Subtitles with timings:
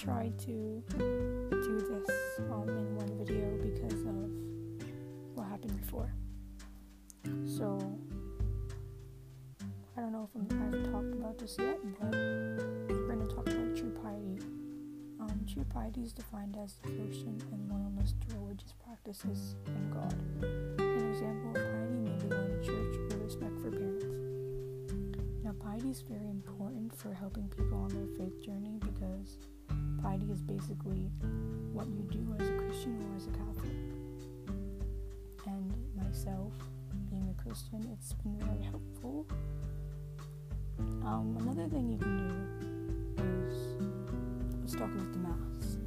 [0.00, 4.30] tried to do this um, in one video because of
[5.34, 6.10] what happened before.
[7.44, 7.76] So
[9.98, 13.46] I don't know if I'm, I've talked about this yet, but we're going to talk
[13.46, 14.38] about true piety.
[15.20, 20.14] Um, true piety is defined as devotion and loyalness to religious practices and God.
[20.80, 24.06] An example of piety may be going to church or respect for parents.
[25.44, 29.36] Now, piety is very important for helping people on their faith journey because
[30.02, 31.10] piety is basically
[31.72, 33.76] what you do as a Christian or as a Catholic.
[35.46, 36.52] And myself,
[37.10, 39.26] being a Christian, it's been very helpful.
[41.04, 43.76] Um, another thing you can do is
[44.60, 45.78] let's talk about the Mass.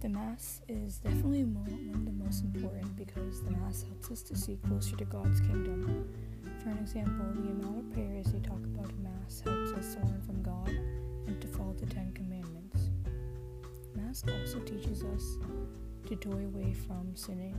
[0.00, 4.36] The Mass is definitely one of the most important because the Mass helps us to
[4.36, 6.08] see closer to God's kingdom.
[6.62, 10.00] For an example, the amount of prayers they talk about in Mass helps us to
[10.00, 10.68] learn from God
[11.26, 12.63] and to follow the Ten Commandments.
[13.96, 15.38] Mass also teaches us
[16.06, 17.56] to do away from sinning.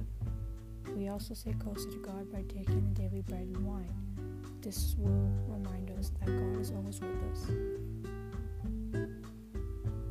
[0.95, 3.93] We also stay closer to God by taking the daily bread and wine.
[4.61, 7.47] This will remind us that God is always with us.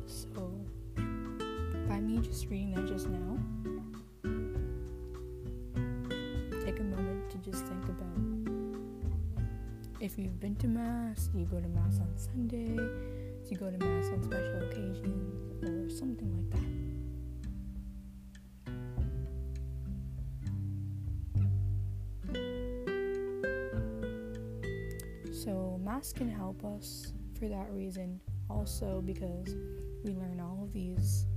[0.05, 0.51] So,
[1.87, 3.37] by me just reading that just now,
[6.65, 8.35] take a moment to just think about
[10.05, 12.77] if you've been to Mass, you go to Mass on Sunday,
[13.51, 16.61] you go to Mass on special occasions, or something like that.
[25.33, 29.55] So, Mass can help us for that reason, also because
[30.03, 31.27] we learn all of these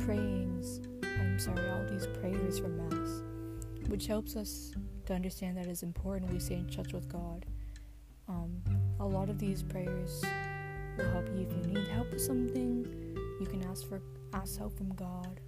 [0.00, 3.22] prayings, I'm sorry, all these prayers from Mass,
[3.88, 4.72] which helps us
[5.06, 7.46] to understand that it's important we stay in touch with God.
[8.28, 8.60] Um,
[8.98, 10.24] a lot of these prayers
[10.96, 12.86] will help you if you need help with something.
[13.40, 14.00] You can ask for
[14.32, 15.40] ask help from God.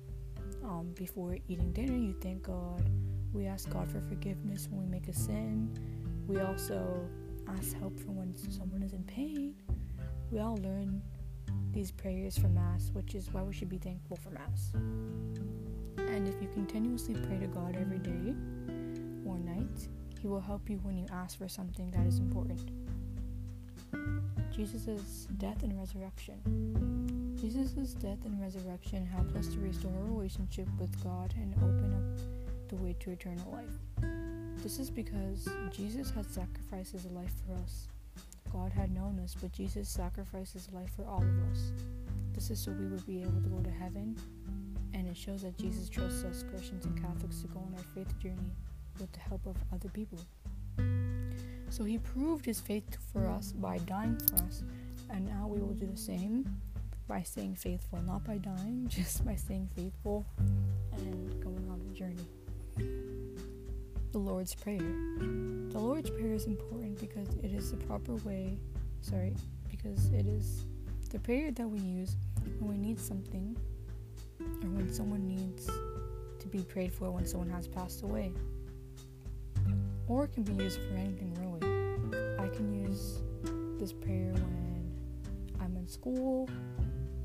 [0.64, 2.88] Um, before eating dinner, you thank God.
[3.32, 5.70] We ask God for forgiveness when we make a sin.
[6.26, 7.08] We also
[7.48, 9.54] ask help for when someone is in pain.
[10.30, 11.02] We all learn
[11.72, 14.72] these prayers from Mass, which is why we should be thankful for Mass.
[15.98, 18.34] And if you continuously pray to God every day
[19.24, 19.88] or night,
[20.20, 22.70] He will help you when you ask for something that is important.
[24.56, 27.36] Jesus' death and resurrection.
[27.38, 32.70] Jesus' death and resurrection helps us to restore our relationship with God and open up
[32.70, 34.08] the way to eternal life.
[34.62, 37.88] This is because Jesus had sacrificed his life for us.
[38.50, 41.72] God had known us, but Jesus sacrificed his life for all of us.
[42.32, 44.16] This is so we would be able to go to heaven,
[44.94, 48.18] and it shows that Jesus trusts us Christians and Catholics to go on our faith
[48.18, 48.54] journey
[48.98, 50.18] with the help of other people.
[51.76, 54.62] So he proved his faith for us by dying for us,
[55.10, 56.48] and now we will do the same
[57.06, 62.24] by staying faithful, not by dying, just by staying faithful and going on the journey.
[64.12, 64.78] The Lord's Prayer.
[64.78, 68.56] The Lord's Prayer is important because it is the proper way,
[69.02, 69.34] sorry,
[69.70, 70.64] because it is
[71.10, 72.16] the prayer that we use
[72.58, 73.54] when we need something
[74.40, 75.66] or when someone needs
[76.38, 78.32] to be prayed for when someone has passed away.
[80.08, 81.55] Or it can be used for anything really.
[82.56, 83.20] Can use
[83.78, 84.90] this prayer when
[85.60, 86.48] I'm in school,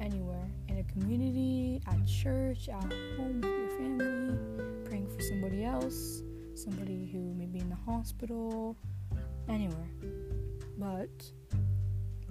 [0.01, 2.83] anywhere, in a community, at church, at
[3.15, 4.37] home with your family,
[4.83, 6.21] praying for somebody else,
[6.53, 8.75] somebody who may be in the hospital,
[9.47, 9.87] anywhere.
[10.77, 11.23] But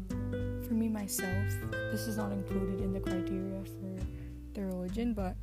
[0.09, 4.05] for me myself, this is not included in the criteria for
[4.53, 5.37] the religion, but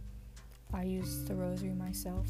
[0.76, 2.28] I use the rosary myself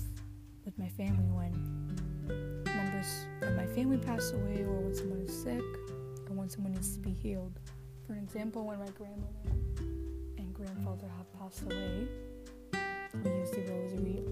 [0.63, 5.63] with my family when members of my family passed away or when someone is sick
[6.30, 7.59] or when someone needs to be healed.
[8.06, 9.52] For example, when my grandmother
[10.38, 12.07] and grandfather have passed away,
[13.24, 14.24] we use the rosary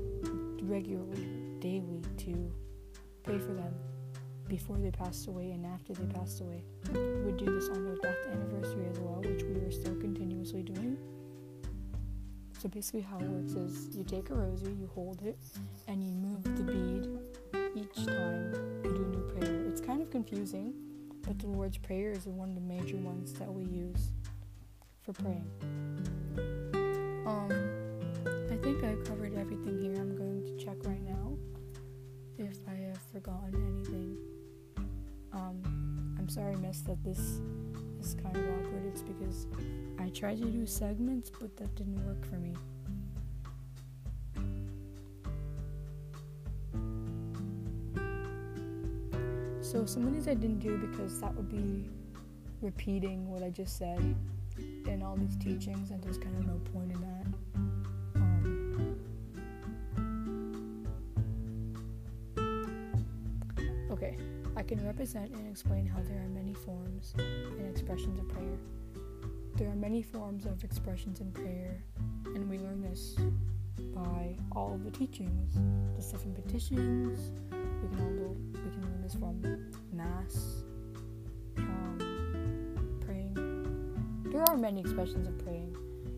[0.64, 1.28] regularly,
[1.60, 2.52] daily, to
[3.24, 3.74] pray for them
[4.48, 6.64] before they passed away and after they passed away.
[6.94, 10.64] We would do this on their death anniversary as well, which we are still continuously
[10.64, 10.98] doing.
[12.60, 15.38] So basically, how it works is you take a rosary, you hold it,
[15.88, 17.08] and you move the bead
[17.76, 18.75] each time
[20.06, 20.74] of confusing,
[21.22, 24.12] but the Lord's Prayer is one of the major ones that we use
[25.02, 25.50] for praying.
[27.26, 27.50] Um,
[28.52, 29.96] I think I've covered everything here.
[29.96, 31.34] I'm going to check right now
[32.38, 34.18] if I have forgotten anything.
[35.34, 37.42] Um, I'm sorry, miss, that this
[38.00, 38.86] is kind of awkward.
[38.88, 39.48] It's because
[39.98, 42.54] I tried to do segments, but that didn't work for me.
[49.76, 51.90] So some of these I didn't do because that would be
[52.62, 54.16] repeating what I just said.
[54.58, 57.26] in all these teachings, and there's kind of no point in that.
[58.16, 58.98] Um,
[63.92, 64.16] okay,
[64.56, 68.58] I can represent and explain how there are many forms and expressions of prayer.
[69.58, 71.84] There are many forms of expressions in prayer,
[72.28, 73.18] and we learn this
[73.94, 74.25] by
[74.56, 75.54] all the teachings,
[75.96, 77.32] the seven petitions.
[77.52, 79.42] We can all we can learn this from
[79.94, 80.64] mass,
[81.58, 83.34] um, praying.
[84.32, 85.76] There are many expressions of praying.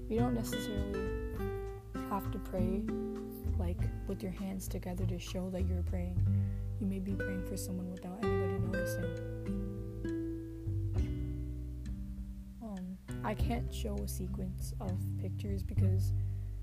[0.09, 1.09] You don't necessarily
[2.09, 2.83] have to pray
[3.57, 6.17] like with your hands together to show that you're praying.
[6.79, 9.03] You may be praying for someone without anybody noticing.
[12.61, 16.13] Um, I can't show a sequence of pictures because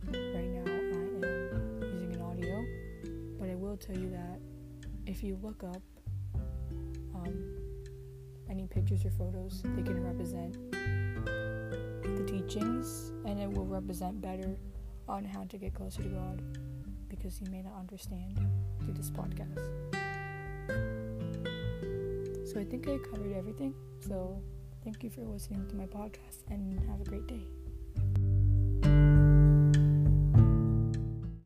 [0.06, 1.03] right now
[3.74, 4.38] will tell you that
[5.04, 5.82] if you look up
[7.12, 7.56] um,
[8.48, 14.56] any pictures or photos, they can represent the teachings and it will represent better
[15.08, 16.40] on how to get closer to God
[17.08, 18.38] because you may not understand
[18.84, 19.58] through this podcast.
[22.48, 23.74] So I think I covered everything.
[24.06, 24.40] So
[24.84, 27.42] thank you for listening to my podcast and have a great day.